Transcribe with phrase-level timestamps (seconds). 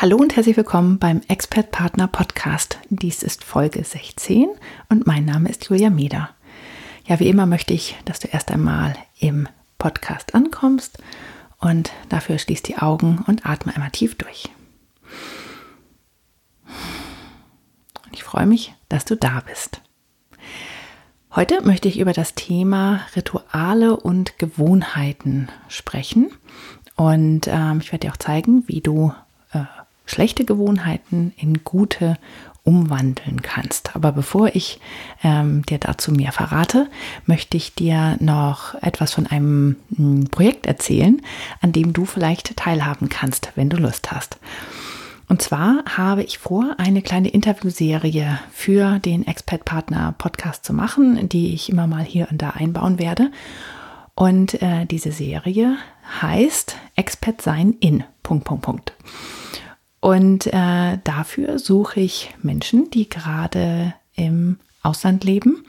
[0.00, 2.78] Hallo und herzlich willkommen beim Expert Partner Podcast.
[2.88, 4.48] Dies ist Folge 16
[4.88, 6.30] und mein Name ist Julia Meder.
[7.04, 11.02] Ja, wie immer möchte ich, dass du erst einmal im Podcast ankommst
[11.58, 14.48] und dafür schließ die Augen und atme einmal tief durch.
[18.12, 19.82] Ich freue mich, dass du da bist.
[21.36, 26.30] Heute möchte ich über das Thema Rituale und Gewohnheiten sprechen
[26.96, 29.12] und ähm, ich werde dir auch zeigen, wie du
[30.10, 32.16] schlechte Gewohnheiten in gute
[32.62, 33.96] umwandeln kannst.
[33.96, 34.80] Aber bevor ich
[35.24, 36.88] ähm, dir dazu mehr verrate,
[37.26, 41.22] möchte ich dir noch etwas von einem hm, Projekt erzählen,
[41.60, 44.38] an dem du vielleicht teilhaben kannst, wenn du Lust hast.
[45.28, 51.28] Und zwar habe ich vor, eine kleine Interviewserie für den Expert Partner Podcast zu machen,
[51.28, 53.30] die ich immer mal hier und da einbauen werde.
[54.16, 55.78] Und äh, diese Serie
[56.20, 58.02] heißt Expert sein in.
[58.24, 58.92] Punkt, Punkt, Punkt.
[60.00, 65.64] Und äh, dafür suche ich Menschen, die gerade im Ausland leben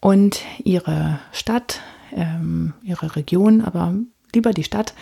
[0.00, 1.80] und ihre Stadt,
[2.14, 3.94] ähm, ihre Region, aber
[4.32, 4.94] lieber die Stadt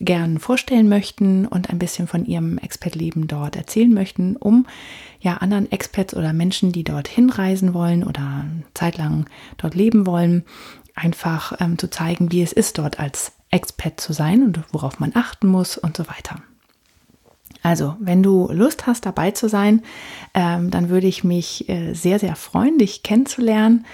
[0.00, 4.66] gern vorstellen möchten und ein bisschen von ihrem Expat-Leben dort erzählen möchten, um
[5.20, 9.26] ja anderen Expats oder Menschen, die dort hinreisen wollen oder zeitlang
[9.58, 10.44] dort leben wollen,
[10.96, 15.12] einfach ähm, zu zeigen, wie es ist, dort als Expat zu sein und worauf man
[15.14, 16.42] achten muss und so weiter.
[17.62, 19.82] Also, wenn du Lust hast, dabei zu sein,
[20.34, 23.86] ähm, dann würde ich mich äh, sehr, sehr freuen, dich kennenzulernen.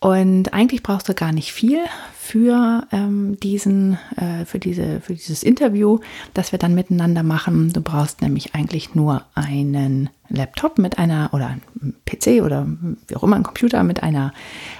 [0.00, 1.78] Und eigentlich brauchst du gar nicht viel
[2.18, 5.98] für ähm, diesen, äh, für diese, für dieses Interview,
[6.32, 7.70] das wir dann miteinander machen.
[7.72, 11.58] Du brauchst nämlich eigentlich nur einen Laptop mit einer oder
[12.06, 12.66] PC oder
[13.08, 14.32] wie auch immer ein Computer mit einer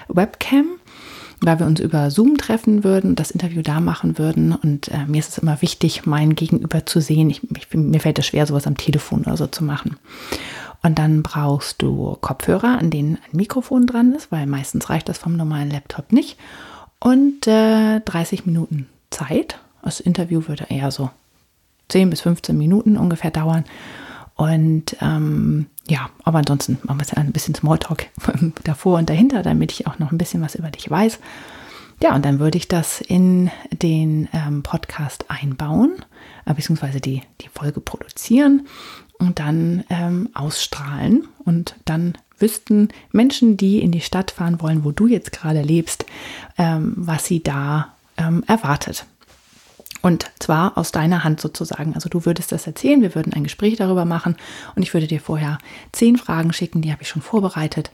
[0.07, 0.65] Webcam
[1.41, 4.53] weil wir uns über Zoom treffen würden das Interview da machen würden.
[4.53, 7.29] Und äh, mir ist es immer wichtig, mein Gegenüber zu sehen.
[7.29, 9.97] Ich, ich, mir fällt es schwer, sowas am Telefon oder so zu machen.
[10.83, 15.17] Und dann brauchst du Kopfhörer, an denen ein Mikrofon dran ist, weil meistens reicht das
[15.17, 16.37] vom normalen Laptop nicht.
[16.99, 19.59] Und äh, 30 Minuten Zeit.
[19.83, 21.09] Das Interview würde eher so
[21.89, 23.65] 10 bis 15 Minuten ungefähr dauern.
[24.41, 28.07] Und ähm, ja, aber ansonsten machen wir jetzt ein bisschen Smalltalk
[28.63, 31.19] davor und dahinter, damit ich auch noch ein bisschen was über dich weiß.
[32.01, 36.03] Ja, und dann würde ich das in den ähm, Podcast einbauen,
[36.47, 38.65] äh, beziehungsweise die, die Folge produzieren
[39.19, 41.27] und dann ähm, ausstrahlen.
[41.45, 46.07] Und dann wüssten Menschen, die in die Stadt fahren wollen, wo du jetzt gerade lebst,
[46.57, 49.05] ähm, was sie da ähm, erwartet.
[50.01, 51.93] Und zwar aus deiner Hand sozusagen.
[51.93, 54.35] Also du würdest das erzählen, wir würden ein Gespräch darüber machen
[54.75, 55.59] und ich würde dir vorher
[55.91, 57.91] zehn Fragen schicken, die habe ich schon vorbereitet,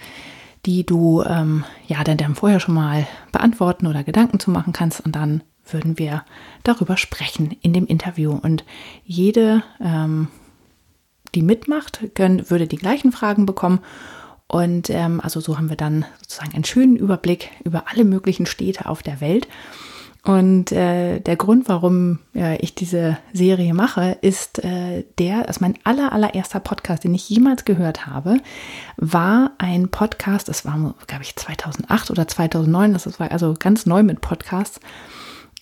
[0.65, 5.01] die du ähm, ja dann, dann vorher schon mal beantworten oder Gedanken zu machen kannst
[5.01, 6.23] und dann würden wir
[6.63, 8.31] darüber sprechen in dem Interview.
[8.31, 8.63] Und
[9.03, 10.29] jede, ähm,
[11.35, 13.79] die mitmacht, können, würde die gleichen Fragen bekommen.
[14.47, 18.85] Und ähm, also so haben wir dann sozusagen einen schönen Überblick über alle möglichen Städte
[18.85, 19.47] auf der Welt.
[20.27, 25.75] Und äh, der Grund, warum äh, ich diese Serie mache, ist äh, der, also mein
[25.85, 28.39] aller, allererster Podcast, den ich jemals gehört habe,
[28.97, 34.03] war ein Podcast, das war, glaube ich, 2008 oder 2009, das war also ganz neu
[34.03, 34.81] mit Podcasts.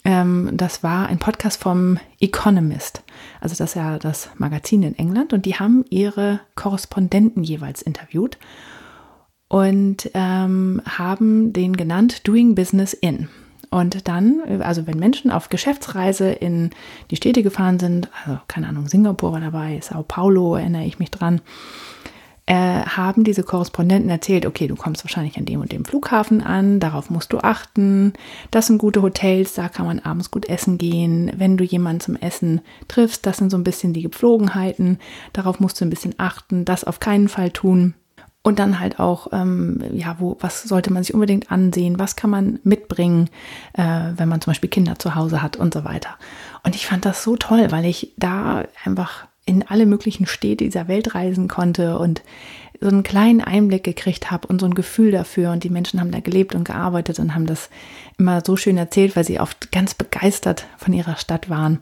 [0.04, 3.04] Ähm, das war ein Podcast vom Economist,
[3.42, 8.40] also das ist ja das Magazin in England, und die haben ihre Korrespondenten jeweils interviewt
[9.48, 13.30] und ähm, haben den genannt Doing Business in.
[13.76, 16.70] Und dann, also wenn Menschen auf Geschäftsreise in
[17.12, 21.12] die Städte gefahren sind, also keine Ahnung, Singapur war dabei, Sao Paulo erinnere ich mich
[21.12, 21.42] dran,
[22.46, 26.80] äh, haben diese Korrespondenten erzählt, okay, du kommst wahrscheinlich an dem und dem Flughafen an,
[26.80, 28.14] darauf musst du achten,
[28.50, 32.16] das sind gute Hotels, da kann man abends gut essen gehen, wenn du jemanden zum
[32.16, 35.00] Essen triffst, das sind so ein bisschen die Gepflogenheiten,
[35.34, 37.94] darauf musst du ein bisschen achten, das auf keinen Fall tun.
[38.46, 42.30] Und dann halt auch, ähm, ja, wo, was sollte man sich unbedingt ansehen, was kann
[42.30, 43.28] man mitbringen,
[43.74, 46.12] äh, wenn man zum Beispiel Kinder zu Hause hat und so weiter.
[46.62, 50.88] Und ich fand das so toll, weil ich da einfach in alle möglichen Städte dieser
[50.88, 52.22] Welt reisen konnte und
[52.80, 55.52] so einen kleinen Einblick gekriegt habe und so ein Gefühl dafür.
[55.52, 57.72] Und die Menschen haben da gelebt und gearbeitet und haben das
[58.20, 61.80] immer so schön erzählt, weil sie oft ganz begeistert von ihrer Stadt waren.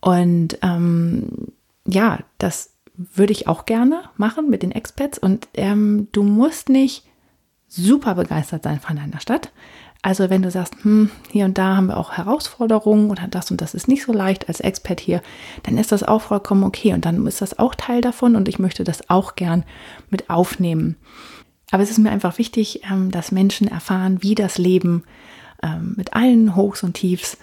[0.00, 1.52] Und ähm,
[1.86, 5.18] ja, das würde ich auch gerne machen mit den Expats.
[5.18, 7.04] Und ähm, du musst nicht
[7.68, 9.50] super begeistert sein von deiner Stadt.
[10.02, 13.62] Also wenn du sagst, hm, hier und da haben wir auch Herausforderungen oder das und
[13.62, 15.22] das ist nicht so leicht als Expert hier,
[15.62, 18.58] dann ist das auch vollkommen okay und dann ist das auch Teil davon und ich
[18.58, 19.64] möchte das auch gern
[20.10, 20.96] mit aufnehmen.
[21.70, 25.04] Aber es ist mir einfach wichtig, ähm, dass Menschen erfahren, wie das Leben
[25.62, 27.38] ähm, mit allen Hochs und Tiefs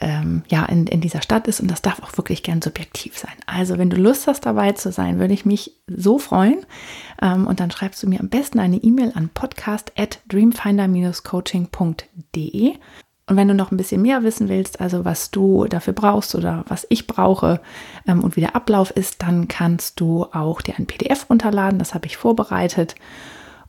[0.00, 3.32] ähm, ja, in, in dieser Stadt ist und das darf auch wirklich gern subjektiv sein.
[3.46, 6.66] Also wenn du Lust hast, dabei zu sein, würde ich mich so freuen.
[7.22, 12.74] Ähm, und dann schreibst du mir am besten eine E-Mail an podcast at dreamfinder-coaching.de.
[13.28, 16.64] Und wenn du noch ein bisschen mehr wissen willst, also was du dafür brauchst oder
[16.68, 17.60] was ich brauche
[18.06, 21.78] ähm, und wie der Ablauf ist, dann kannst du auch dir ein PDF runterladen.
[21.78, 22.96] Das habe ich vorbereitet.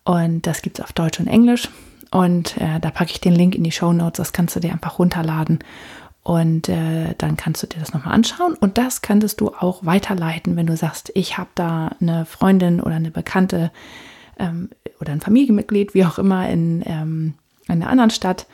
[0.04, 1.70] Und das gibt es auf Deutsch und Englisch.
[2.12, 4.18] Und äh, da packe ich den Link in die Show Notes.
[4.18, 5.60] Das kannst du dir einfach runterladen.
[6.28, 8.56] Und äh, dann kannst du dir das nochmal anschauen.
[8.56, 12.96] Und das könntest du auch weiterleiten, wenn du sagst, ich habe da eine Freundin oder
[12.96, 13.72] eine Bekannte
[14.38, 14.70] ähm,
[15.00, 17.36] oder ein Familienmitglied, wie auch immer, in, ähm,
[17.70, 18.46] in einer anderen Stadt.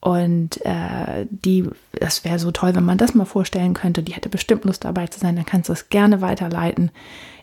[0.00, 4.02] Und äh, die, das wäre so toll, wenn man das mal vorstellen könnte.
[4.02, 5.36] Die hätte bestimmt Lust dabei zu sein.
[5.36, 6.90] Dann kannst du es gerne weiterleiten.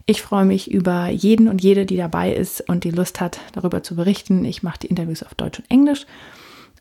[0.05, 3.81] Ich freue mich über jeden und jede, die dabei ist und die Lust hat, darüber
[3.83, 4.43] zu berichten.
[4.43, 6.07] Ich mache die Interviews auf Deutsch und Englisch.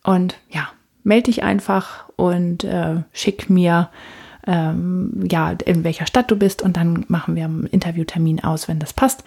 [0.03, 0.71] Und ja,
[1.02, 3.88] melde dich einfach und äh, schick mir,
[4.47, 8.79] ähm, ja, in welcher Stadt du bist und dann machen wir einen Interviewtermin aus, wenn
[8.79, 9.25] das passt.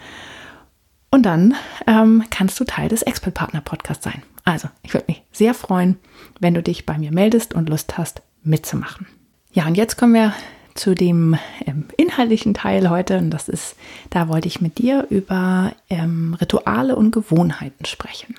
[1.10, 1.54] Und dann
[1.86, 4.22] ähm, kannst du Teil des Expert Partner Podcasts sein.
[4.44, 5.96] Also, ich würde mich sehr freuen,
[6.40, 9.06] wenn du dich bei mir meldest und Lust hast, mitzumachen.
[9.52, 10.34] Ja, und jetzt kommen wir
[10.74, 11.36] zu dem
[11.66, 13.18] ähm, inhaltlichen Teil heute.
[13.18, 13.76] Und das ist,
[14.10, 18.34] da wollte ich mit dir über ähm, Rituale und Gewohnheiten sprechen.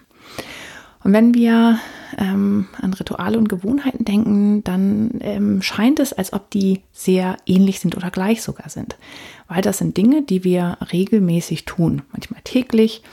[1.06, 1.78] Und wenn wir
[2.18, 7.80] ähm, an Rituale und Gewohnheiten denken, dann ähm, scheint es, als ob die sehr ähnlich
[7.80, 8.98] sind oder gleich sogar sind.
[9.48, 12.02] Weil das sind Dinge, die wir regelmäßig tun.
[12.12, 13.04] Manchmal täglich,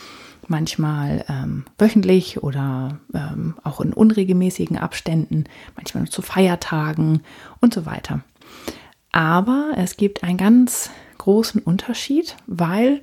[0.48, 5.44] manchmal ähm, wöchentlich oder ähm, auch in unregelmäßigen Abständen,
[5.76, 7.20] manchmal zu Feiertagen
[7.60, 8.24] und so weiter.
[9.10, 13.02] Aber es gibt einen ganz großen Unterschied, weil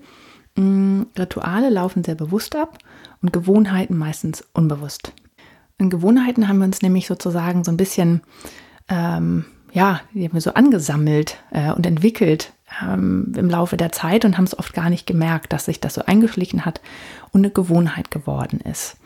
[1.18, 2.78] Rituale laufen sehr bewusst ab
[3.22, 5.14] und Gewohnheiten meistens unbewusst.
[5.78, 8.22] In Gewohnheiten haben wir uns nämlich sozusagen so ein bisschen,
[8.90, 12.52] ähm, ja, die haben wir so angesammelt äh, und entwickelt
[12.84, 15.94] ähm, im Laufe der Zeit und haben es oft gar nicht gemerkt, dass sich das
[15.94, 16.82] so eingeschlichen hat
[17.32, 18.98] und eine Gewohnheit geworden ist.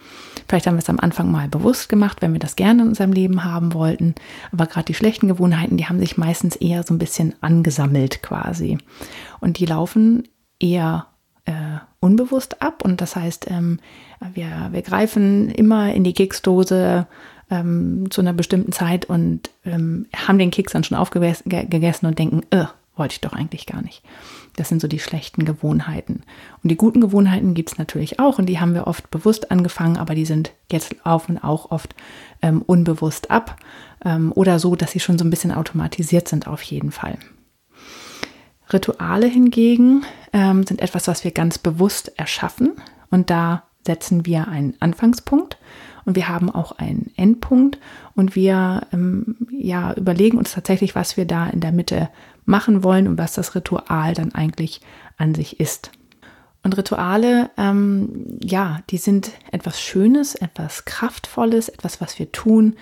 [0.48, 3.13] Vielleicht haben wir es am Anfang mal bewusst gemacht, wenn wir das gerne in unserem
[3.13, 4.16] Leben haben wollten.
[4.51, 8.78] Aber gerade die schlechten Gewohnheiten, die haben sich meistens eher so ein bisschen angesammelt quasi.
[9.39, 10.28] Und die laufen
[10.60, 11.07] eher
[11.45, 12.84] äh, unbewusst ab.
[12.84, 13.80] Und das heißt, ähm,
[14.34, 17.07] wir, wir greifen immer in die Keksdose
[17.50, 22.42] ähm, zu einer bestimmten Zeit und ähm, haben den Keks dann schon aufgegessen und denken,
[22.50, 24.04] äh, wollte ich doch eigentlich gar nicht.
[24.56, 26.24] Das sind so die schlechten Gewohnheiten.
[26.62, 29.98] Und die guten Gewohnheiten gibt es natürlich auch und die haben wir oft bewusst angefangen,
[29.98, 31.96] aber die sind jetzt laufen auch oft
[32.42, 33.57] ähm, unbewusst ab
[34.06, 37.18] ähm, oder so, dass sie schon so ein bisschen automatisiert sind auf jeden Fall.
[38.74, 42.74] Rituale hingegen ähm, sind etwas, was wir ganz bewusst erschaffen
[43.10, 45.58] und da setzen wir einen Anfangspunkt
[46.06, 47.80] und wir haben auch einen Endpunkt
[48.16, 52.10] und wir ähm, ja, überlegen uns tatsächlich, was wir da in der Mitte
[52.46, 54.82] machen wollen und was das Ritual dann eigentlich
[55.18, 55.92] an sich ist.
[56.63, 62.75] Und Rituale, ähm, ja, die sind etwas Schönes, etwas Kraftvolles, etwas, was wir tun,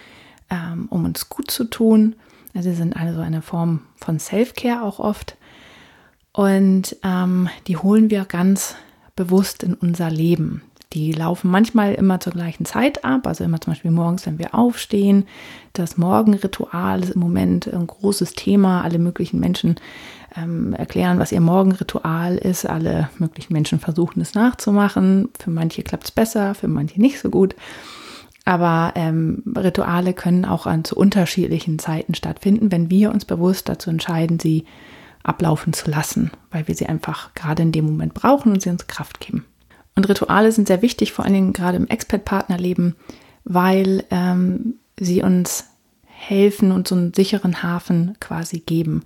[0.49, 2.15] ähm, um uns gut zu tun.
[2.53, 5.35] Also sie sind also eine Form von Self-Care auch oft.
[6.33, 8.75] Und ähm, die holen wir ganz
[9.15, 10.61] bewusst in unser Leben.
[10.93, 14.53] Die laufen manchmal immer zur gleichen Zeit ab, also immer zum Beispiel morgens, wenn wir
[14.53, 15.25] aufstehen.
[15.71, 18.81] Das Morgenritual ist im Moment ein großes Thema.
[18.81, 19.75] Alle möglichen Menschen
[20.35, 22.65] ähm, erklären, was ihr Morgenritual ist.
[22.65, 25.29] Alle möglichen Menschen versuchen es nachzumachen.
[25.39, 27.55] Für manche klappt es besser, für manche nicht so gut.
[28.43, 33.89] Aber ähm, Rituale können auch an zu unterschiedlichen Zeiten stattfinden, wenn wir uns bewusst dazu
[33.89, 34.65] entscheiden, sie
[35.23, 38.87] ablaufen zu lassen, weil wir sie einfach gerade in dem Moment brauchen und sie uns
[38.87, 39.45] Kraft geben.
[39.95, 42.95] Und Rituale sind sehr wichtig, vor allen Dingen gerade im Expat-Partnerleben,
[43.43, 45.65] weil ähm, sie uns
[46.05, 49.03] helfen und so einen sicheren Hafen quasi geben.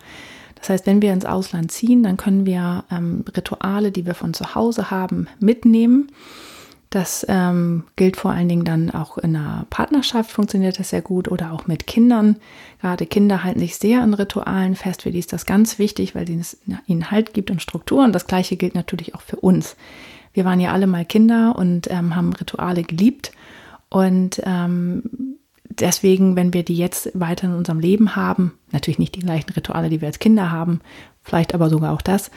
[0.55, 4.33] Das heißt, wenn wir ins Ausland ziehen, dann können wir ähm, Rituale, die wir von
[4.33, 6.11] zu Hause haben, mitnehmen
[6.95, 11.27] das ähm, gilt vor allen Dingen dann auch in einer Partnerschaft, funktioniert das sehr gut
[11.27, 12.37] oder auch mit Kindern.
[12.79, 15.01] Gerade Kinder halten sich sehr an Ritualen fest.
[15.01, 18.01] Für die ist das ganz wichtig, weil es ihnen Halt gibt und Struktur.
[18.05, 19.75] Und das Gleiche gilt natürlich auch für uns.
[20.31, 23.33] Wir waren ja alle mal Kinder und ähm, haben Rituale geliebt.
[23.89, 25.03] Und ähm,
[25.65, 29.89] deswegen, wenn wir die jetzt weiter in unserem Leben haben, natürlich nicht die gleichen Rituale,
[29.89, 30.79] die wir als Kinder haben,
[31.23, 32.31] vielleicht aber sogar auch das,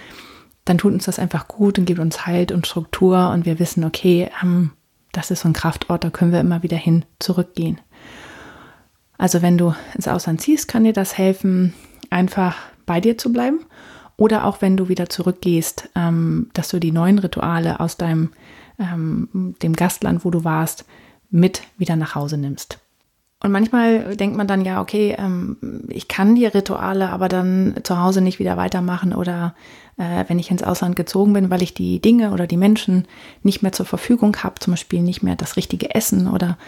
[0.69, 3.85] dann tut uns das einfach gut und gibt uns Halt und Struktur und wir wissen,
[3.85, 4.73] okay, ähm,
[5.13, 7.81] das ist so ein Kraftort, da können wir immer wieder hin zurückgehen.
[9.17, 11.75] Also wenn du ins Ausland ziehst, kann dir das helfen,
[12.11, 12.57] einfach
[12.87, 13.61] bei dir zu bleiben.
[14.17, 18.31] Oder auch wenn du wieder zurückgehst, ähm, dass du die neuen Rituale aus deinem
[18.79, 20.85] ähm, dem Gastland, wo du warst,
[21.31, 22.79] mit wieder nach Hause nimmst.
[23.41, 25.57] Und manchmal denkt man dann ja, okay, ähm,
[25.89, 29.55] ich kann die Rituale aber dann zu Hause nicht wieder weitermachen oder
[29.97, 33.07] äh, wenn ich ins Ausland gezogen bin, weil ich die Dinge oder die Menschen
[33.45, 36.59] nicht mehr zur Verfügung habe, zum Beispiel nicht mehr das richtige Essen oder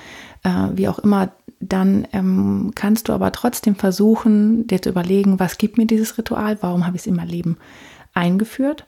[0.45, 5.59] äh, wie auch immer, dann ähm, kannst du aber trotzdem versuchen, dir zu überlegen, was
[5.59, 7.57] gibt mir dieses Ritual, warum habe ich es in mein Leben
[8.15, 8.87] eingeführt?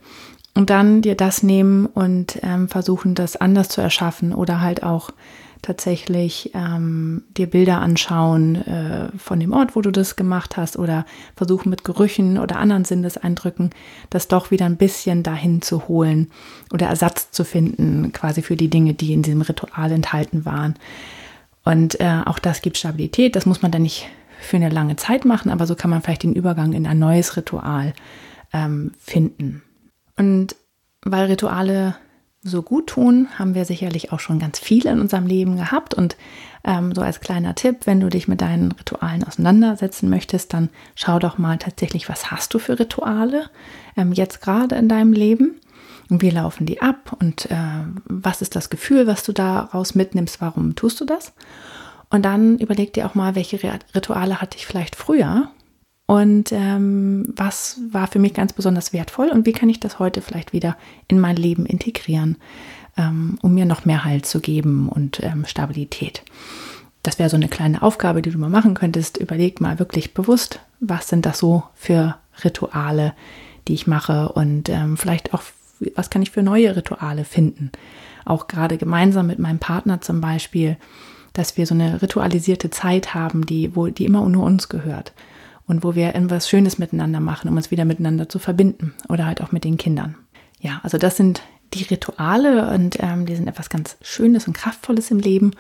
[0.54, 5.10] Und dann dir das nehmen und ähm, versuchen, das anders zu erschaffen oder halt auch
[5.62, 11.07] tatsächlich ähm, dir Bilder anschauen äh, von dem Ort, wo du das gemacht hast oder
[11.37, 13.71] versuchen mit Gerüchen oder anderen Sinneseindrücken
[14.11, 16.31] das doch wieder ein bisschen dahin zu holen
[16.73, 20.75] oder Ersatz zu finden, quasi für die Dinge, die in diesem Ritual enthalten waren.
[21.64, 23.37] Und äh, auch das gibt Stabilität.
[23.37, 24.09] Das muss man dann nicht
[24.40, 27.37] für eine lange Zeit machen, aber so kann man vielleicht den Übergang in ein neues
[27.37, 27.95] Ritual
[28.52, 29.62] ähm, finden.
[30.16, 30.57] Und
[31.04, 31.95] weil Rituale
[32.44, 35.94] so gut tun, haben wir sicherlich auch schon ganz viele in unserem Leben gehabt.
[35.94, 36.16] Und
[36.64, 41.18] ähm, so als kleiner Tipp, wenn du dich mit deinen Ritualen auseinandersetzen möchtest, dann schau
[41.18, 43.49] doch mal tatsächlich, was hast du für Rituale
[43.96, 45.61] ähm, jetzt gerade in deinem Leben
[46.11, 47.56] und wie laufen die ab und äh,
[48.04, 51.32] was ist das Gefühl, was du daraus mitnimmst, warum tust du das?
[52.11, 53.58] Und dann überleg dir auch mal, welche
[53.94, 55.49] Rituale hatte ich vielleicht früher
[56.12, 60.21] und ähm, was war für mich ganz besonders wertvoll und wie kann ich das heute
[60.21, 60.76] vielleicht wieder
[61.09, 62.37] in mein Leben integrieren,
[62.99, 66.23] ähm, um mir noch mehr Halt zu geben und ähm, Stabilität.
[67.02, 69.16] Das wäre so eine kleine Aufgabe, die du mal machen könntest.
[69.16, 73.14] Überleg mal wirklich bewusst, was sind das so für Rituale,
[73.66, 75.42] die ich mache und ähm, vielleicht auch,
[75.95, 77.73] was kann ich für neue Rituale finden.
[78.26, 80.76] Auch gerade gemeinsam mit meinem Partner zum Beispiel,
[81.33, 85.14] dass wir so eine ritualisierte Zeit haben, die, wo, die immer nur uns gehört
[85.66, 89.40] und wo wir etwas Schönes miteinander machen, um uns wieder miteinander zu verbinden oder halt
[89.40, 90.16] auch mit den Kindern.
[90.61, 91.42] Ja, also das sind
[91.75, 95.52] die Rituale und ähm, die sind etwas ganz Schönes und Kraftvolles im Leben.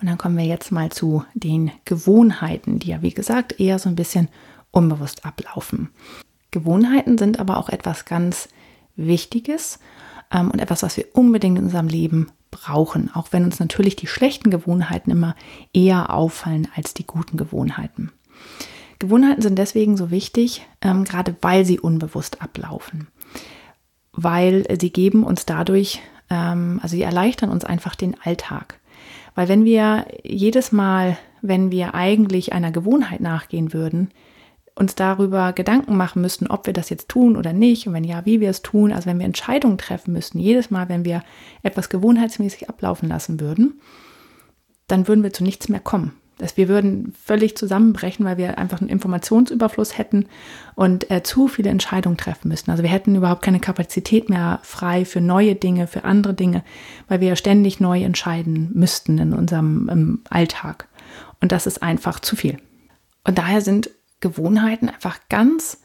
[0.00, 3.88] Und dann kommen wir jetzt mal zu den Gewohnheiten, die ja wie gesagt eher so
[3.88, 4.28] ein bisschen
[4.70, 5.90] unbewusst ablaufen.
[6.50, 8.48] Gewohnheiten sind aber auch etwas ganz
[8.96, 9.78] Wichtiges
[10.32, 14.06] ähm, und etwas, was wir unbedingt in unserem Leben brauchen, auch wenn uns natürlich die
[14.06, 15.36] schlechten Gewohnheiten immer
[15.72, 18.10] eher auffallen als die guten Gewohnheiten.
[19.00, 23.08] Gewohnheiten sind deswegen so wichtig, ähm, gerade weil sie unbewusst ablaufen.
[24.12, 28.78] Weil sie geben uns dadurch, ähm, also sie erleichtern uns einfach den Alltag.
[29.34, 34.10] Weil wenn wir jedes Mal, wenn wir eigentlich einer Gewohnheit nachgehen würden,
[34.74, 38.24] uns darüber Gedanken machen müssten, ob wir das jetzt tun oder nicht und wenn ja,
[38.26, 41.22] wie wir es tun, also wenn wir Entscheidungen treffen müssten, jedes Mal, wenn wir
[41.62, 43.80] etwas gewohnheitsmäßig ablaufen lassen würden,
[44.88, 48.80] dann würden wir zu nichts mehr kommen dass wir würden völlig zusammenbrechen, weil wir einfach
[48.80, 50.26] einen Informationsüberfluss hätten
[50.74, 52.70] und äh, zu viele Entscheidungen treffen müssten.
[52.70, 56.64] Also wir hätten überhaupt keine Kapazität mehr frei für neue Dinge, für andere Dinge,
[57.08, 60.88] weil wir ja ständig neu entscheiden müssten in unserem Alltag.
[61.40, 62.58] Und das ist einfach zu viel.
[63.24, 65.82] Und daher sind Gewohnheiten einfach ganz,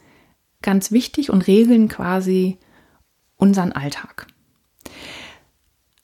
[0.62, 2.60] ganz wichtig und regeln quasi
[3.36, 4.28] unseren Alltag.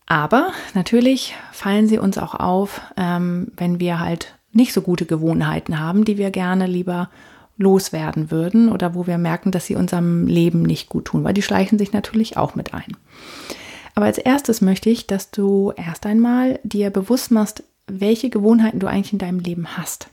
[0.05, 5.79] Aber natürlich fallen sie uns auch auf, ähm, wenn wir halt nicht so gute Gewohnheiten
[5.79, 7.09] haben, die wir gerne lieber
[7.57, 11.41] loswerden würden oder wo wir merken, dass sie unserem Leben nicht gut tun, weil die
[11.41, 12.97] schleichen sich natürlich auch mit ein.
[13.95, 18.87] Aber als erstes möchte ich, dass du erst einmal dir bewusst machst, welche Gewohnheiten du
[18.87, 20.09] eigentlich in deinem Leben hast.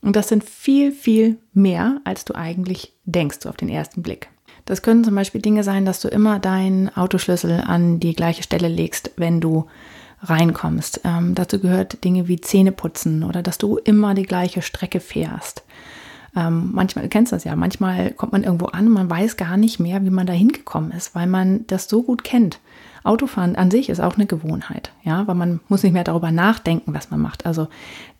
[0.00, 4.28] Und das sind viel, viel mehr, als du eigentlich denkst, so auf den ersten Blick.
[4.64, 8.68] Das können zum Beispiel Dinge sein, dass du immer deinen Autoschlüssel an die gleiche Stelle
[8.68, 9.66] legst, wenn du
[10.22, 11.00] reinkommst.
[11.04, 15.64] Ähm, dazu gehört Dinge wie Zähneputzen oder dass du immer die gleiche Strecke fährst.
[16.34, 19.56] Ähm, manchmal, du kennst das ja, manchmal kommt man irgendwo an und man weiß gar
[19.56, 22.60] nicht mehr, wie man da hingekommen ist, weil man das so gut kennt.
[23.04, 26.94] Autofahren an sich ist auch eine Gewohnheit, ja, weil man muss nicht mehr darüber nachdenken,
[26.94, 27.44] was man macht.
[27.44, 27.68] Also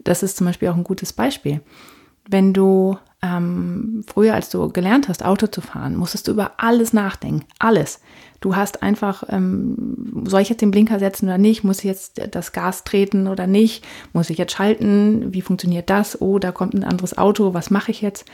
[0.00, 1.60] das ist zum Beispiel auch ein gutes Beispiel.
[2.28, 6.92] Wenn du ähm, früher, als du gelernt hast, Auto zu fahren, musstest du über alles
[6.92, 7.46] nachdenken.
[7.58, 8.00] Alles.
[8.42, 11.62] Du hast einfach, ähm, soll ich jetzt den Blinker setzen oder nicht?
[11.62, 13.84] Muss ich jetzt das Gas treten oder nicht?
[14.12, 15.32] Muss ich jetzt schalten?
[15.32, 16.20] Wie funktioniert das?
[16.20, 17.54] Oh, da kommt ein anderes Auto.
[17.54, 18.24] Was mache ich jetzt?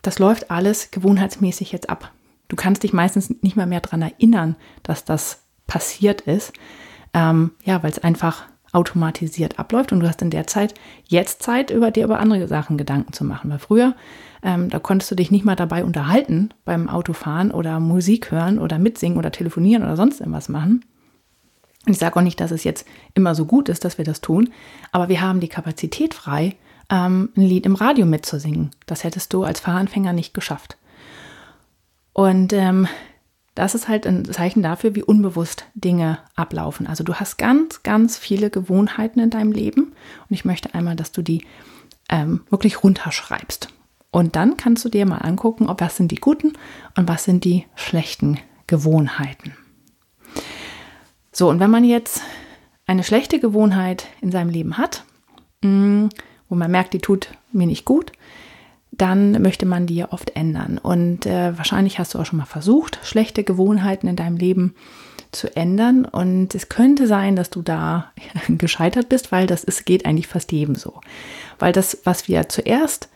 [0.00, 2.12] Das läuft alles gewohnheitsmäßig jetzt ab.
[2.46, 6.52] Du kannst dich meistens nicht mal mehr daran erinnern, dass das passiert ist.
[7.12, 10.74] Ähm, ja, weil es einfach automatisiert abläuft und du hast in der Zeit
[11.08, 13.50] jetzt Zeit, über dir über andere Sachen Gedanken zu machen.
[13.50, 13.96] Weil früher,
[14.42, 18.78] ähm, da konntest du dich nicht mal dabei unterhalten beim Autofahren oder Musik hören oder
[18.78, 20.84] mitsingen oder telefonieren oder sonst irgendwas machen.
[21.86, 24.20] Und ich sage auch nicht, dass es jetzt immer so gut ist, dass wir das
[24.20, 24.50] tun,
[24.92, 26.56] aber wir haben die Kapazität frei,
[26.90, 28.70] ähm, ein Lied im Radio mitzusingen.
[28.86, 30.76] Das hättest du als Fahranfänger nicht geschafft.
[32.12, 32.86] Und ähm,
[33.54, 36.86] das ist halt ein Zeichen dafür, wie unbewusst Dinge ablaufen.
[36.86, 39.92] Also du hast ganz, ganz viele Gewohnheiten in deinem Leben
[40.28, 41.44] und ich möchte einmal, dass du die
[42.08, 43.68] ähm, wirklich runterschreibst.
[44.10, 46.54] Und dann kannst du dir mal angucken, ob was sind die guten
[46.96, 49.54] und was sind die schlechten Gewohnheiten.
[51.32, 52.22] So, und wenn man jetzt
[52.86, 55.04] eine schlechte Gewohnheit in seinem Leben hat,
[55.62, 56.06] mm,
[56.48, 58.12] wo man merkt, die tut mir nicht gut,
[58.90, 60.78] dann möchte man die oft ändern.
[60.78, 64.74] Und äh, wahrscheinlich hast du auch schon mal versucht, schlechte Gewohnheiten in deinem Leben
[65.30, 66.04] zu ändern.
[66.04, 68.12] Und es könnte sein, dass du da
[68.48, 71.00] gescheitert bist, weil das ist, geht eigentlich fast jedem so.
[71.58, 73.08] Weil das, was wir zuerst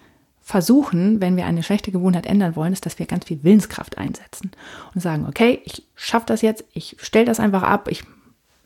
[0.45, 4.53] versuchen, wenn wir eine schlechte Gewohnheit ändern wollen, ist, dass wir ganz viel Willenskraft einsetzen
[4.95, 8.05] und sagen, okay, ich schaffe das jetzt, ich stelle das einfach ab, ich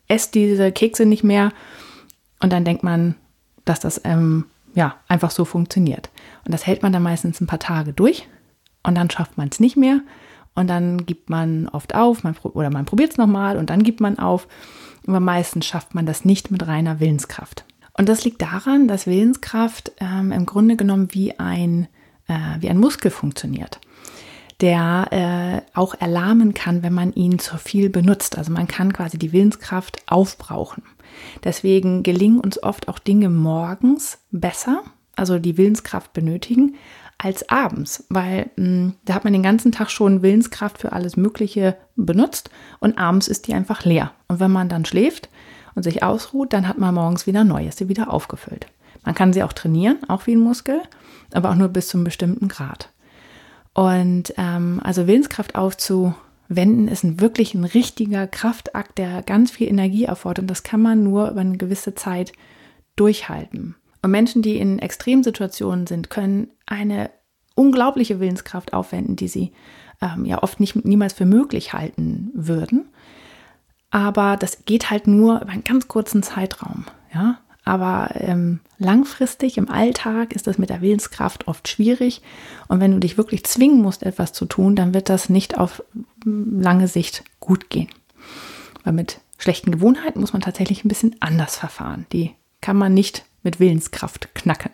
[0.09, 1.53] esse diese Kekse nicht mehr.
[2.41, 3.15] Und dann denkt man,
[3.63, 4.45] dass das ähm,
[4.75, 6.09] ja einfach so funktioniert.
[6.43, 8.27] Und das hält man dann meistens ein paar Tage durch
[8.83, 10.01] und dann schafft man es nicht mehr.
[10.55, 14.01] Und dann gibt man oft auf man, oder man probiert es nochmal und dann gibt
[14.01, 14.47] man auf.
[15.07, 17.63] Aber meistens schafft man das nicht mit reiner Willenskraft.
[17.99, 21.89] Und das liegt daran, dass Willenskraft ähm, im Grunde genommen wie ein,
[22.29, 23.81] äh, wie ein Muskel funktioniert,
[24.61, 28.37] der äh, auch erlahmen kann, wenn man ihn zu viel benutzt.
[28.37, 30.83] Also man kann quasi die Willenskraft aufbrauchen.
[31.43, 34.81] Deswegen gelingen uns oft auch Dinge morgens besser,
[35.17, 36.75] also die Willenskraft benötigen,
[37.17, 41.17] als abends, weil mh, hm, da hat man den ganzen Tag schon Willenskraft für alles
[41.17, 44.13] Mögliche benutzt und abends ist die einfach leer.
[44.29, 45.27] Und wenn man dann schläft
[45.75, 48.67] und sich ausruht, dann hat man morgens wieder neu, ist sie wieder aufgefüllt.
[49.03, 50.81] Man kann sie auch trainieren, auch wie ein Muskel,
[51.33, 52.89] aber auch nur bis zu einem bestimmten Grad.
[53.73, 60.05] Und ähm, also Willenskraft aufzuwenden ist ein wirklich ein richtiger Kraftakt, der ganz viel Energie
[60.05, 60.43] erfordert.
[60.43, 62.33] Und das kann man nur über eine gewisse Zeit
[62.95, 63.75] durchhalten.
[64.01, 67.09] Und Menschen, die in Extremsituationen sind, können eine
[67.55, 69.51] unglaubliche Willenskraft aufwenden, die sie
[70.01, 72.89] ähm, ja oft nicht, niemals für möglich halten würden.
[73.91, 76.85] Aber das geht halt nur über einen ganz kurzen Zeitraum.
[77.13, 77.39] Ja?
[77.65, 82.21] Aber ähm, langfristig im Alltag ist das mit der Willenskraft oft schwierig.
[82.67, 85.83] Und wenn du dich wirklich zwingen musst, etwas zu tun, dann wird das nicht auf
[86.23, 87.89] lange Sicht gut gehen.
[88.83, 92.05] Weil mit schlechten Gewohnheiten muss man tatsächlich ein bisschen anders verfahren.
[92.11, 94.71] Die kann man nicht mit Willenskraft knacken.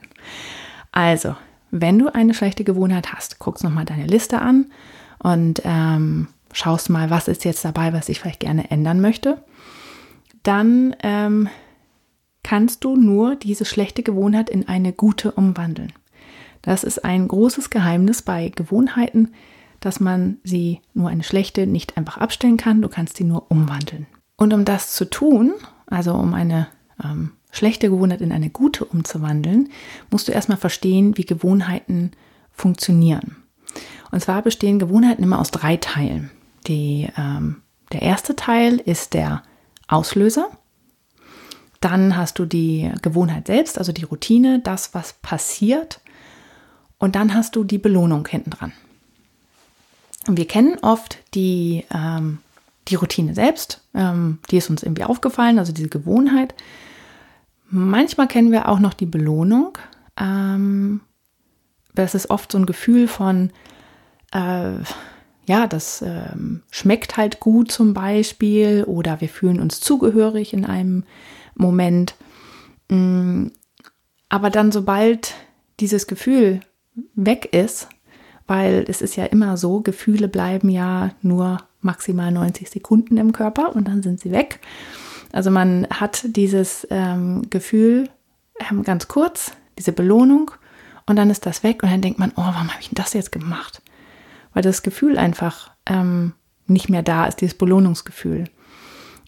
[0.91, 1.36] Also,
[1.71, 4.71] wenn du eine schlechte Gewohnheit hast, guckst nochmal deine Liste an
[5.19, 9.44] und ähm, schaust mal, was ist jetzt dabei, was ich vielleicht gerne ändern möchte.
[10.44, 11.50] Dann ähm,
[12.44, 15.91] kannst du nur diese schlechte Gewohnheit in eine gute umwandeln.
[16.62, 19.34] Das ist ein großes Geheimnis bei Gewohnheiten,
[19.80, 24.08] dass man sie nur eine schlechte nicht einfach abstellen kann, du kannst sie nur umwandeln.
[24.38, 25.54] Und um das zu tun,
[25.88, 26.68] also um eine
[27.04, 29.70] ähm, schlechte Gewohnheit in eine gute umzuwandeln,
[30.10, 32.12] musst du erstmal verstehen, wie Gewohnheiten
[32.52, 33.36] funktionieren.
[34.12, 36.32] Und zwar bestehen Gewohnheiten immer aus drei Teilen.
[36.67, 39.43] Die, ähm, der erste Teil ist der
[39.88, 40.49] Auslöser.
[41.82, 46.01] Dann hast du die Gewohnheit selbst, also die Routine, das, was passiert.
[46.97, 48.73] Und dann hast du die Belohnung hinten dran.
[50.28, 52.39] Und wir kennen oft die, ähm,
[52.88, 56.56] die Routine selbst, ähm, die ist uns irgendwie aufgefallen, also diese Gewohnheit.
[57.69, 59.78] Manchmal kennen wir auch noch die Belohnung.
[60.17, 61.01] Ähm,
[61.93, 63.51] das ist oft so ein Gefühl von,
[64.32, 64.73] äh,
[65.45, 71.03] ja, das ähm, schmeckt halt gut zum Beispiel oder wir fühlen uns zugehörig in einem
[71.55, 72.15] Moment.
[72.89, 73.47] Mm,
[74.29, 75.36] aber dann, sobald
[75.79, 76.62] dieses Gefühl
[77.13, 77.89] weg ist,
[78.47, 83.75] weil es ist ja immer so, Gefühle bleiben ja nur maximal 90 Sekunden im Körper
[83.75, 84.60] und dann sind sie weg.
[85.31, 88.10] Also man hat dieses ähm, Gefühl
[88.69, 90.51] ähm, ganz kurz, diese Belohnung
[91.05, 93.31] und dann ist das weg und dann denkt man, oh, warum habe ich das jetzt
[93.31, 93.81] gemacht?
[94.56, 96.34] Weil das Gefühl einfach ähm,
[96.65, 98.46] nicht mehr da ist, dieses Belohnungsgefühl.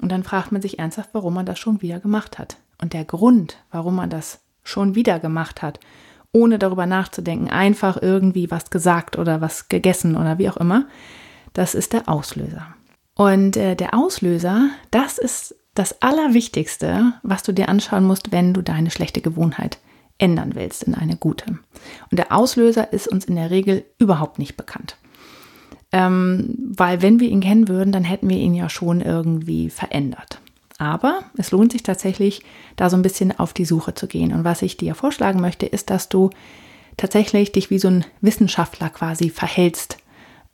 [0.02, 2.58] Und dann fragt man sich ernsthaft, warum man das schon wieder gemacht hat.
[2.82, 5.80] Und der Grund, warum man das schon wieder gemacht hat,
[6.32, 10.88] ohne darüber nachzudenken, einfach irgendwie was gesagt oder was gegessen oder wie auch immer,
[11.54, 12.68] das ist der Auslöser.
[13.16, 18.62] Und äh, der Auslöser, das ist das Allerwichtigste, was du dir anschauen musst, wenn du
[18.62, 19.80] deine schlechte Gewohnheit
[20.20, 21.60] ändern willst in eine gute.
[22.12, 24.98] Und der Auslöser ist uns in der Regel überhaupt nicht bekannt.
[25.92, 30.40] Ähm, weil wenn wir ihn kennen würden, dann hätten wir ihn ja schon irgendwie verändert.
[30.78, 32.44] Aber es lohnt sich tatsächlich,
[32.76, 34.34] da so ein bisschen auf die Suche zu gehen.
[34.34, 36.30] Und was ich dir vorschlagen möchte, ist, dass du
[36.98, 39.98] tatsächlich dich wie so ein Wissenschaftler quasi verhältst,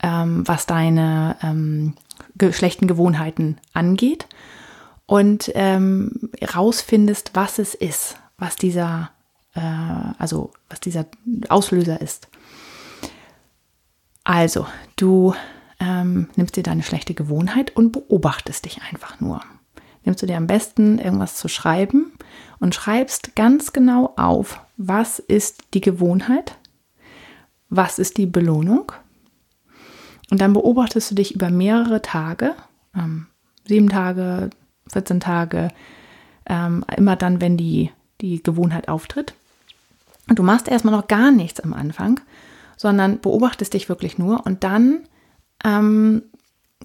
[0.02, 1.94] ähm, was deine ähm,
[2.52, 4.26] schlechten Gewohnheiten angeht
[5.06, 9.10] und ähm, rausfindest, was es ist, was dieser,
[9.54, 9.60] äh,
[10.18, 11.06] also was dieser
[11.48, 12.28] Auslöser ist.
[14.24, 15.34] Also, du
[15.78, 19.42] ähm, nimmst dir deine schlechte Gewohnheit und beobachtest dich einfach nur.
[20.04, 22.12] Nimmst du dir am besten irgendwas zu schreiben
[22.58, 26.56] und schreibst ganz genau auf, was ist die Gewohnheit,
[27.68, 28.92] was ist die Belohnung.
[30.30, 32.54] Und dann beobachtest du dich über mehrere Tage,
[32.94, 33.26] ähm,
[33.66, 34.50] sieben Tage,
[34.92, 35.68] 14 Tage,
[36.46, 39.34] ähm, immer dann, wenn die, die Gewohnheit auftritt.
[40.28, 42.20] Und du machst erstmal noch gar nichts am Anfang,
[42.84, 45.08] sondern beobachtest dich wirklich nur und dann
[45.64, 46.24] ähm,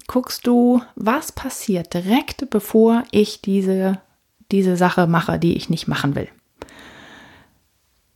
[0.06, 4.00] guckst du, was passiert direkt bevor ich diese,
[4.50, 6.28] diese Sache mache, die ich nicht machen will.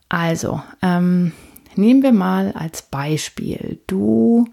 [0.09, 1.33] Also, ähm,
[1.77, 4.47] nehmen wir mal als Beispiel, du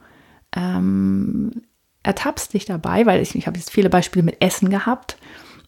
[0.54, 1.62] ähm,
[2.04, 5.16] ertappst dich dabei, weil ich, ich habe jetzt viele Beispiele mit Essen gehabt.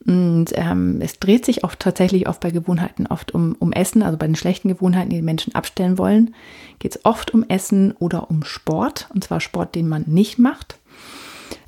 [0.06, 4.18] Und ähm, es dreht sich auch tatsächlich oft bei Gewohnheiten oft um, um Essen, also
[4.18, 6.36] bei den schlechten Gewohnheiten, die die Menschen abstellen wollen,
[6.80, 10.78] geht es oft um Essen oder um Sport, und zwar Sport, den man nicht macht.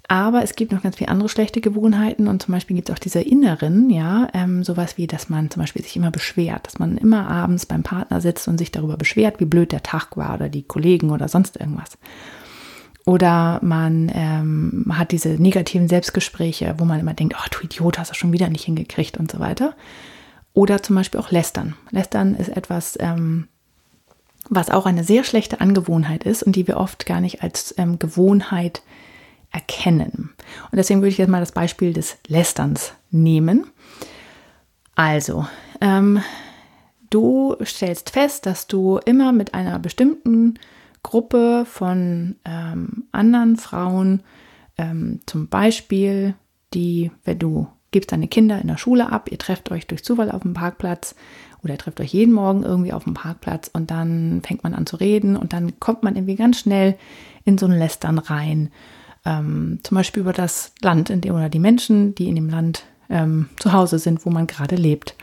[0.08, 3.00] Aber es gibt noch ganz viele andere schlechte Gewohnheiten und zum Beispiel gibt es auch
[3.00, 6.98] diese inneren, ja, ähm, sowas wie, dass man zum Beispiel sich immer beschwert, dass man
[6.98, 10.50] immer abends beim Partner sitzt und sich darüber beschwert, wie blöd der Tag war oder
[10.50, 11.98] die Kollegen oder sonst irgendwas.
[13.06, 18.10] Oder man ähm, hat diese negativen Selbstgespräche, wo man immer denkt, oh du Idiot, hast
[18.10, 19.76] du schon wieder nicht hingekriegt und so weiter.
[20.54, 21.76] Oder zum Beispiel auch Lästern.
[21.92, 23.48] Lästern ist etwas, ähm,
[24.50, 28.00] was auch eine sehr schlechte Angewohnheit ist und die wir oft gar nicht als ähm,
[28.00, 28.82] Gewohnheit
[29.52, 30.32] erkennen.
[30.72, 33.68] Und deswegen würde ich jetzt mal das Beispiel des Lästerns nehmen.
[34.96, 35.46] Also,
[35.80, 36.22] ähm,
[37.10, 40.56] du stellst fest, dass du immer mit einer bestimmten
[41.06, 44.24] Gruppe von ähm, anderen Frauen,
[44.76, 46.34] ähm, zum Beispiel
[46.74, 50.32] die, wenn du gibst deine Kinder in der Schule ab, ihr trefft euch durch Zufall
[50.32, 51.14] auf dem Parkplatz
[51.64, 54.88] oder ihr trefft euch jeden Morgen irgendwie auf dem Parkplatz und dann fängt man an
[54.88, 56.98] zu reden und dann kommt man irgendwie ganz schnell
[57.44, 58.72] in so ein Lästern rein.
[59.26, 62.84] Ähm, zum Beispiel über das Land in dem, oder die Menschen, die in dem Land
[63.12, 65.16] ähm, zu Hause sind, wo man gerade lebt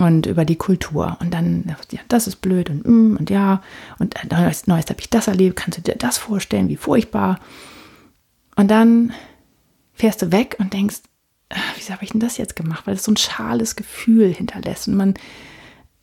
[0.00, 1.18] und über die Kultur.
[1.20, 3.62] Und dann, ja, das ist blöd und mm, und ja,
[3.98, 7.38] und äh, neues, neues habe ich das erlebt, kannst du dir das vorstellen, wie furchtbar.
[8.56, 9.12] Und dann
[9.92, 11.00] fährst du weg und denkst,
[11.50, 12.86] ach, wieso habe ich denn das jetzt gemacht?
[12.86, 14.88] Weil es so ein schales Gefühl hinterlässt.
[14.88, 15.14] Und man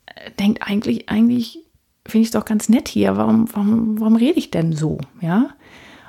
[0.06, 1.64] äh, denkt eigentlich, eigentlich
[2.06, 3.16] finde ich es doch ganz nett hier.
[3.16, 4.98] Warum, warum, warum rede ich denn so?
[5.20, 5.50] Ja.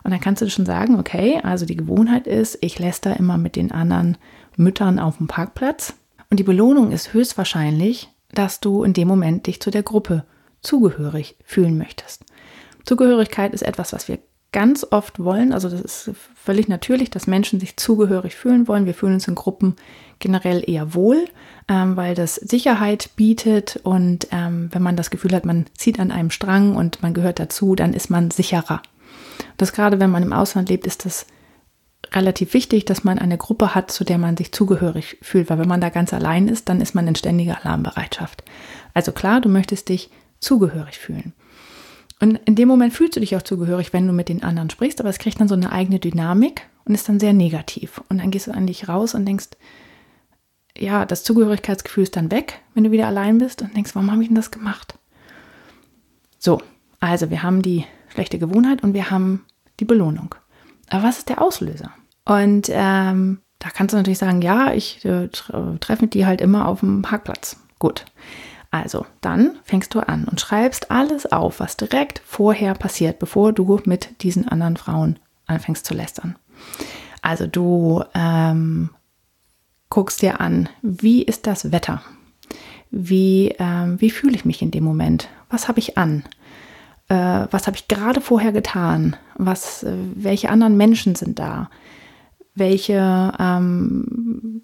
[0.04, 3.40] Und dann kannst du schon sagen, okay, also die Gewohnheit ist, ich lässt da immer
[3.40, 4.18] mit den anderen
[4.58, 5.96] Müttern auf dem Parkplatz
[6.30, 10.26] und die Belohnung ist höchstwahrscheinlich, dass du in dem Moment dich zu der Gruppe
[10.62, 12.26] zugehörig fühlen möchtest.
[12.86, 14.20] Zugehörigkeit ist etwas, was wir
[14.52, 15.54] ganz oft wollen.
[15.54, 18.86] Also das ist völlig natürlich, dass Menschen sich zugehörig fühlen wollen.
[18.86, 19.76] Wir fühlen uns in Gruppen
[20.20, 21.26] generell eher wohl,
[21.68, 23.80] ähm, weil das Sicherheit bietet.
[23.84, 27.40] Und ähm, wenn man das Gefühl hat, man zieht an einem Strang und man gehört
[27.40, 28.82] dazu, dann ist man sicherer.
[29.58, 31.26] Das gerade, wenn man im Ausland lebt, ist das
[32.14, 35.68] relativ wichtig, dass man eine Gruppe hat, zu der man sich zugehörig fühlt, weil wenn
[35.68, 38.44] man da ganz allein ist, dann ist man in ständiger Alarmbereitschaft.
[38.94, 41.34] Also klar, du möchtest dich zugehörig fühlen.
[42.20, 45.00] Und in dem Moment fühlst du dich auch zugehörig, wenn du mit den anderen sprichst,
[45.00, 48.02] aber es kriegt dann so eine eigene Dynamik und ist dann sehr negativ.
[48.10, 49.50] Und dann gehst du an dich raus und denkst,
[50.78, 54.22] ja, das Zugehörigkeitsgefühl ist dann weg, wenn du wieder allein bist und denkst, warum habe
[54.22, 54.98] ich denn das gemacht?
[56.38, 56.62] So,
[57.00, 59.46] also wir haben die schlechte Gewohnheit und wir haben
[59.80, 60.36] die Belohnung.
[60.90, 61.94] Aber was ist der Auslöser?
[62.30, 66.68] Und ähm, da kannst du natürlich sagen, ja, ich äh, treffe mit dir halt immer
[66.68, 67.58] auf dem Parkplatz.
[67.80, 68.06] Gut.
[68.72, 73.80] Also, dann fängst du an und schreibst alles auf, was direkt vorher passiert, bevor du
[73.86, 76.36] mit diesen anderen Frauen anfängst zu lästern.
[77.24, 78.92] Also, du ähm,
[79.90, 82.04] guckst dir an, wie ist das Wetter?
[82.92, 85.30] Wie, ähm, wie fühle ich mich in dem Moment?
[85.50, 86.24] Was habe ich an?
[87.10, 91.70] äh, was habe ich gerade vorher getan, was, äh, welche anderen Menschen sind da,
[92.56, 94.62] welche, ähm,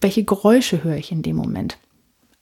[0.00, 1.78] welche Geräusche höre ich in dem Moment.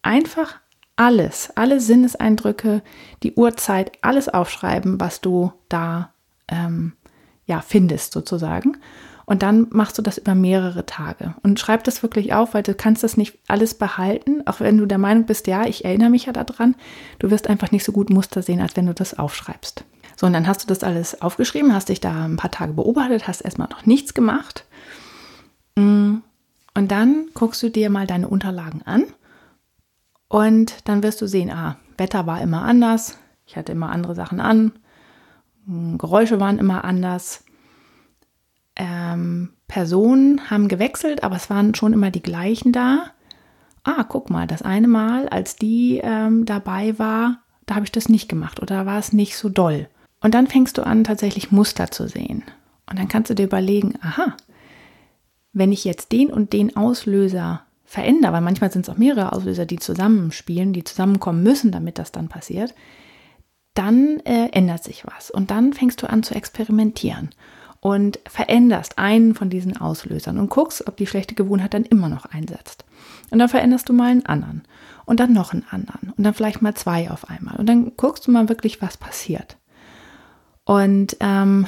[0.03, 0.61] Einfach
[0.97, 2.83] alles, alle Sinneseindrücke,
[3.23, 6.13] die Uhrzeit, alles aufschreiben, was du da
[6.49, 6.93] ähm,
[7.47, 8.79] ja, findest sozusagen.
[9.27, 12.75] Und dann machst du das über mehrere Tage und schreib das wirklich auf, weil du
[12.75, 16.27] kannst das nicht alles behalten, auch wenn du der Meinung bist, ja, ich erinnere mich
[16.27, 16.77] ja daran.
[17.19, 19.85] Du wirst einfach nicht so gut Muster sehen, als wenn du das aufschreibst.
[20.17, 23.27] So, und dann hast du das alles aufgeschrieben, hast dich da ein paar Tage beobachtet,
[23.27, 24.67] hast erstmal noch nichts gemacht.
[25.77, 26.19] Mm.
[26.77, 29.05] Und dann guckst du dir mal deine Unterlagen an
[30.29, 34.41] und dann wirst du sehen, ah, Wetter war immer anders, ich hatte immer andere Sachen
[34.41, 34.73] an,
[35.67, 37.45] Geräusche waren immer anders,
[38.77, 43.11] ähm, Personen haben gewechselt, aber es waren schon immer die gleichen da.
[43.85, 48.09] Ah, guck mal, das eine Mal, als die ähm, dabei war, da habe ich das
[48.09, 49.89] nicht gemacht oder war es nicht so doll.
[50.21, 52.43] Und dann fängst du an, tatsächlich Muster zu sehen.
[52.91, 54.35] Und dann kannst du dir überlegen, aha,
[55.55, 59.67] wenn ich jetzt den und den Auslöser verändere, weil manchmal sind es auch mehrere Auslöser,
[59.67, 62.75] die zusammenspielen, die zusammenkommen müssen, damit das dann passiert,
[63.75, 65.31] dann äh, ändert sich was.
[65.31, 67.31] Und dann fängst du an zu experimentieren
[67.81, 72.25] und veränderst einen von diesen Auslösern und guckst, ob die schlechte Gewohnheit dann immer noch
[72.27, 72.85] einsetzt.
[73.31, 74.63] Und dann veränderst du mal einen anderen
[75.05, 77.57] und dann noch einen anderen und dann vielleicht mal zwei auf einmal.
[77.57, 79.57] Und dann guckst du mal wirklich, was passiert.
[80.65, 81.67] Und ähm,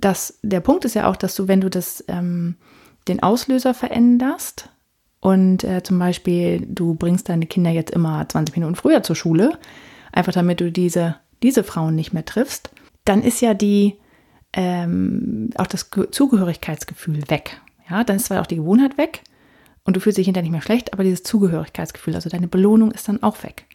[0.00, 2.56] das, der Punkt ist ja auch, dass du, wenn du das, ähm,
[3.08, 4.68] den Auslöser veränderst
[5.20, 9.58] und äh, zum Beispiel du bringst deine Kinder jetzt immer 20 Minuten früher zur Schule,
[10.12, 12.70] einfach damit du diese, diese Frauen nicht mehr triffst,
[13.04, 13.96] dann ist ja die,
[14.52, 17.60] ähm, auch das Zugehörigkeitsgefühl weg.
[17.88, 19.22] Ja, dann ist zwar auch die Gewohnheit weg
[19.84, 23.08] und du fühlst dich hinterher nicht mehr schlecht, aber dieses Zugehörigkeitsgefühl, also deine Belohnung ist
[23.08, 23.66] dann auch weg.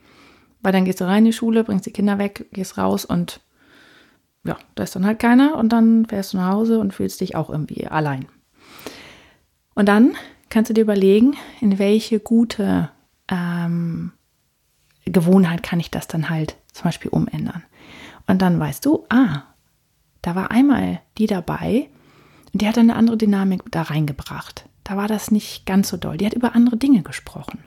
[0.61, 3.41] Weil dann gehst du rein in die Schule, bringst die Kinder weg, gehst raus und
[4.45, 7.35] ja, da ist dann halt keiner und dann fährst du nach Hause und fühlst dich
[7.35, 8.27] auch irgendwie allein.
[9.73, 10.15] Und dann
[10.49, 12.89] kannst du dir überlegen, in welche gute
[13.27, 14.13] ähm,
[15.05, 17.63] Gewohnheit kann ich das dann halt zum Beispiel umändern.
[18.27, 19.43] Und dann weißt du, ah,
[20.21, 21.89] da war einmal die dabei
[22.53, 24.69] und die hat eine andere Dynamik da reingebracht.
[24.83, 26.17] Da war das nicht ganz so doll.
[26.17, 27.59] Die hat über andere Dinge gesprochen.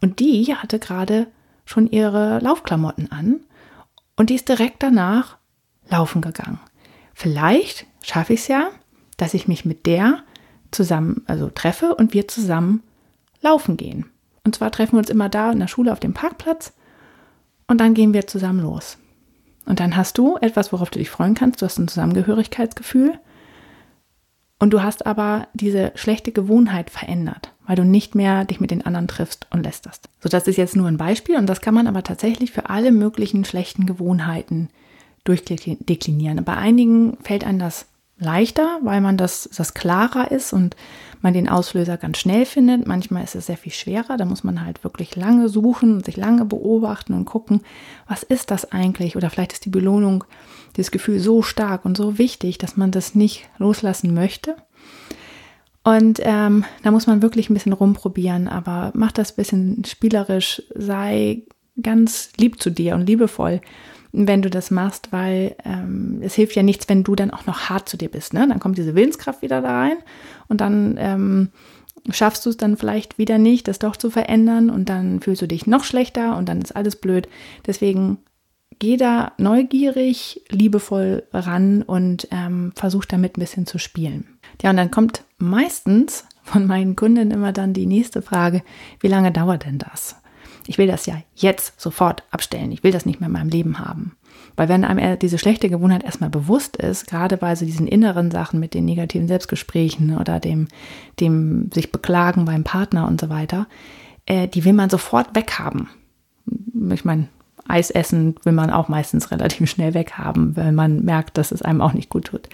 [0.00, 1.26] Und die hatte gerade
[1.64, 3.40] schon ihre Laufklamotten an
[4.16, 5.38] und die ist direkt danach
[5.88, 6.60] laufen gegangen.
[7.14, 8.68] Vielleicht schaffe ich es ja,
[9.16, 10.22] dass ich mich mit der
[10.70, 12.82] zusammen, also treffe und wir zusammen
[13.40, 14.06] laufen gehen.
[14.44, 16.72] Und zwar treffen wir uns immer da in der Schule auf dem Parkplatz
[17.66, 18.98] und dann gehen wir zusammen los.
[19.66, 21.62] Und dann hast du etwas, worauf du dich freuen kannst.
[21.62, 23.18] Du hast ein Zusammengehörigkeitsgefühl.
[24.58, 28.86] Und du hast aber diese schlechte Gewohnheit verändert, weil du nicht mehr dich mit den
[28.86, 30.08] anderen triffst und lästerst.
[30.20, 32.92] So, das ist jetzt nur ein Beispiel und das kann man aber tatsächlich für alle
[32.92, 34.70] möglichen schlechten Gewohnheiten
[35.24, 36.44] durchdeklinieren.
[36.44, 37.86] Bei einigen fällt einem das
[38.18, 40.76] leichter, weil man das, das klarer ist und
[41.20, 42.86] man den Auslöser ganz schnell findet.
[42.86, 44.16] Manchmal ist es sehr viel schwerer.
[44.16, 47.62] Da muss man halt wirklich lange suchen und sich lange beobachten und gucken,
[48.06, 49.16] was ist das eigentlich?
[49.16, 50.24] Oder vielleicht ist die Belohnung,
[50.76, 54.56] dieses Gefühl so stark und so wichtig, dass man das nicht loslassen möchte.
[55.82, 60.62] Und ähm, da muss man wirklich ein bisschen rumprobieren, aber mach das ein bisschen spielerisch,
[60.74, 61.42] sei
[61.82, 63.60] ganz lieb zu dir und liebevoll
[64.14, 67.68] wenn du das machst, weil ähm, es hilft ja nichts, wenn du dann auch noch
[67.68, 68.32] hart zu dir bist.
[68.32, 68.46] Ne?
[68.48, 69.96] Dann kommt diese Willenskraft wieder da rein
[70.46, 71.48] und dann ähm,
[72.10, 75.48] schaffst du es dann vielleicht wieder nicht, das doch zu verändern und dann fühlst du
[75.48, 77.28] dich noch schlechter und dann ist alles blöd.
[77.66, 78.18] Deswegen
[78.78, 84.38] geh da neugierig, liebevoll ran und ähm, versuch damit ein bisschen zu spielen.
[84.62, 88.62] Ja, und dann kommt meistens von meinen Kunden immer dann die nächste Frage,
[89.00, 90.16] wie lange dauert denn das?
[90.66, 92.72] Ich will das ja jetzt sofort abstellen.
[92.72, 94.16] Ich will das nicht mehr in meinem Leben haben.
[94.56, 98.60] Weil wenn einem diese schlechte Gewohnheit erstmal bewusst ist, gerade bei so diesen inneren Sachen
[98.60, 100.68] mit den negativen Selbstgesprächen oder dem,
[101.20, 103.66] dem sich beklagen beim Partner und so weiter,
[104.26, 105.88] äh, die will man sofort weghaben.
[106.90, 107.28] Ich meine,
[107.66, 111.80] Eis essen will man auch meistens relativ schnell weghaben, weil man merkt, dass es einem
[111.80, 112.48] auch nicht gut tut.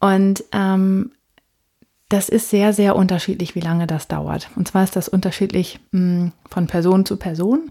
[0.00, 1.12] Und ähm,
[2.12, 4.50] das ist sehr, sehr unterschiedlich, wie lange das dauert.
[4.54, 7.70] Und zwar ist das unterschiedlich mh, hm, von Person zu Person,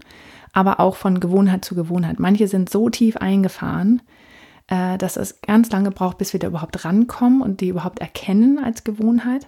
[0.52, 2.18] aber auch von Gewohnheit zu Gewohnheit.
[2.18, 4.02] Manche sind so tief eingefahren,
[4.66, 8.58] äh, dass es ganz lange braucht, bis wir da überhaupt rankommen und die überhaupt erkennen
[8.58, 9.46] als Gewohnheit.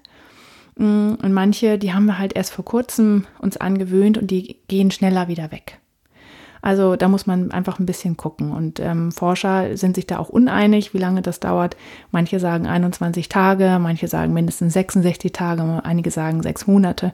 [0.76, 4.92] Hm, und manche, die haben wir halt erst vor kurzem uns angewöhnt und die gehen
[4.92, 5.80] schneller wieder weg.
[6.64, 8.50] Also da muss man einfach ein bisschen gucken.
[8.50, 11.76] Und ähm, Forscher sind sich da auch uneinig, wie lange das dauert.
[12.10, 17.12] Manche sagen 21 Tage, manche sagen mindestens 66 Tage, einige sagen sechs Monate.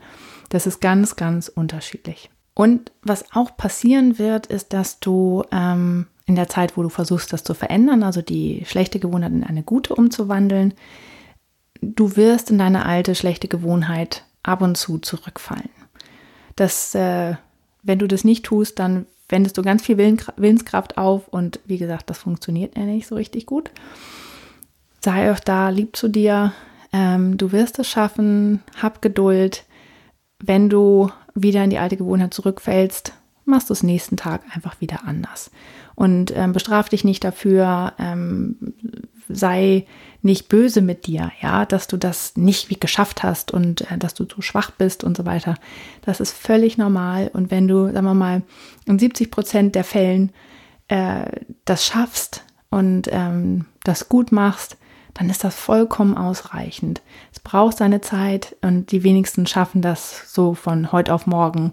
[0.50, 2.30] Das ist ganz, ganz unterschiedlich.
[2.54, 7.32] Und was auch passieren wird, ist, dass du ähm, in der Zeit, wo du versuchst,
[7.32, 10.74] das zu verändern, also die schlechte Gewohnheit in eine gute umzuwandeln,
[11.82, 15.70] du wirst in deine alte schlechte Gewohnheit ab und zu zurückfallen.
[16.54, 17.34] Das, äh,
[17.82, 22.10] wenn du das nicht tust, dann wendest du ganz viel Willenskraft auf und wie gesagt,
[22.10, 23.70] das funktioniert ja nicht so richtig gut.
[25.00, 26.52] Sei auch da lieb zu dir.
[26.92, 28.62] Ähm, du wirst es schaffen.
[28.80, 29.64] Hab Geduld.
[30.38, 33.12] Wenn du wieder in die alte Gewohnheit zurückfällst,
[33.44, 35.50] machst du es nächsten Tag einfach wieder anders.
[35.94, 38.56] Und ähm, bestraf dich nicht dafür, ähm,
[39.28, 39.86] sei
[40.22, 44.24] nicht böse mit dir, ja, dass du das nicht geschafft hast und äh, dass du
[44.24, 45.54] zu schwach bist und so weiter.
[46.02, 47.30] Das ist völlig normal.
[47.32, 48.42] Und wenn du, sagen wir mal,
[48.86, 50.32] in 70 Prozent der Fällen
[50.88, 51.24] äh,
[51.64, 54.76] das schaffst und ähm, das gut machst,
[55.14, 57.02] dann ist das vollkommen ausreichend.
[57.32, 61.72] Es braucht seine Zeit und die wenigsten schaffen das so von heute auf morgen,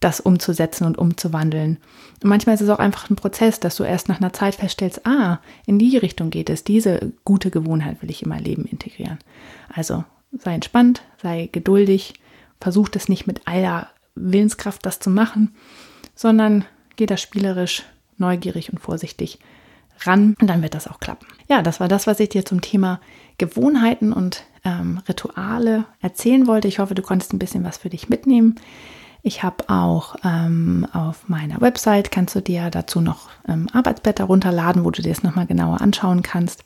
[0.00, 1.78] das umzusetzen und umzuwandeln.
[2.22, 5.06] Und manchmal ist es auch einfach ein Prozess, dass du erst nach einer Zeit feststellst,
[5.06, 9.18] ah, in die Richtung geht es, diese gute Gewohnheit will ich in mein Leben integrieren.
[9.72, 10.04] Also
[10.38, 12.14] sei entspannt, sei geduldig,
[12.60, 15.54] versuch das nicht mit aller Willenskraft das zu machen,
[16.14, 16.64] sondern
[16.96, 17.82] geh da spielerisch,
[18.18, 19.38] neugierig und vorsichtig
[20.00, 21.26] ran und dann wird das auch klappen.
[21.48, 23.00] Ja, das war das, was ich dir zum Thema
[23.38, 26.68] Gewohnheiten und ähm, Rituale erzählen wollte.
[26.68, 28.56] Ich hoffe, du konntest ein bisschen was für dich mitnehmen.
[29.26, 34.84] Ich habe auch ähm, auf meiner Website, kannst du dir dazu noch ähm, Arbeitsblätter runterladen,
[34.84, 36.64] wo du dir das nochmal genauer anschauen kannst.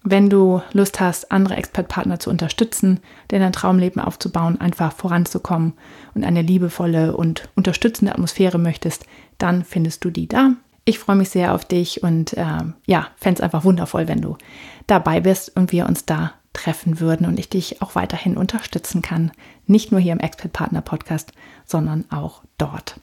[0.06, 5.74] Wenn du Lust hast, andere Expert-Partner zu unterstützen, dein Traumleben aufzubauen, einfach voranzukommen
[6.13, 9.06] und eine liebevolle und unterstützende Atmosphäre möchtest,
[9.38, 10.52] dann findest du die da.
[10.86, 14.38] Ich freue mich sehr auf dich und äh, ja, fände es einfach wundervoll, wenn du
[14.86, 19.32] dabei bist und wir uns da treffen würden und ich dich auch weiterhin unterstützen kann.
[19.65, 21.32] Nicht nur hier im Expert Partner Podcast,
[21.65, 23.00] sondern auch dort.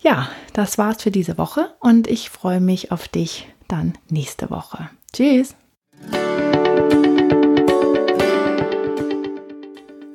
[0.00, 4.90] Ja, das war's für diese Woche und ich freue mich auf dich dann nächste Woche.
[5.12, 5.54] Tschüss!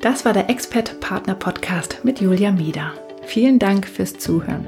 [0.02, 2.94] Das war der Expert Partner Podcast mit Julia Mieder.
[3.24, 4.68] Vielen Dank fürs Zuhören.